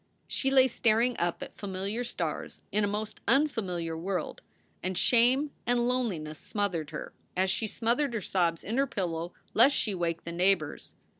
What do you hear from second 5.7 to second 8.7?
loneliness smothered her, as she smothered her sobs